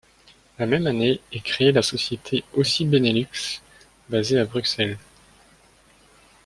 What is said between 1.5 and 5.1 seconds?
la société Ausy Benelux, basée à Bruxelles.